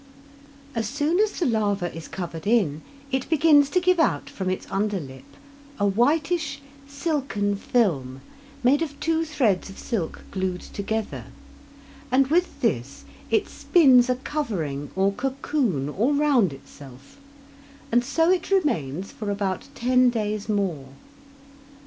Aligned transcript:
As 0.73 0.89
soon 0.89 1.19
as 1.19 1.33
the 1.33 1.45
larva 1.45 1.95
is 1.95 2.07
covered 2.07 2.47
in, 2.47 2.81
it 3.11 3.29
begins 3.29 3.69
to 3.69 3.79
give 3.79 3.99
out 3.99 4.31
from 4.31 4.49
its 4.49 4.65
under 4.71 4.99
lip 4.99 5.35
a 5.79 5.85
whitish, 5.85 6.59
silken 6.87 7.55
film, 7.55 8.21
made 8.63 8.81
of 8.81 8.99
two 8.99 9.23
threads 9.23 9.69
of 9.69 9.77
silk 9.77 10.23
glued 10.31 10.61
together, 10.61 11.25
and 12.11 12.29
with 12.29 12.61
this 12.61 13.05
it 13.29 13.47
spins 13.47 14.09
a 14.09 14.15
covering 14.15 14.89
or 14.95 15.13
cocoon 15.13 15.87
all 15.87 16.15
round 16.15 16.51
itself, 16.51 17.19
and 17.91 18.03
so 18.03 18.31
it 18.31 18.49
remains 18.49 19.11
for 19.11 19.29
about 19.29 19.67
ten 19.75 20.09
days 20.09 20.49
more. 20.49 20.93